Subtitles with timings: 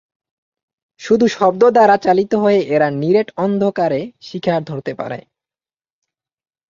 [1.01, 5.19] শুধু শব্দ দ্বারা চালিত হয়ে এরা নিরেট অন্ধকারে শিকার ধরতে পারে।